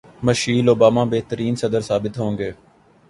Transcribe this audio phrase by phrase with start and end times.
[0.27, 2.51] Michel Obama بہترین صدر ثابت ہوں گی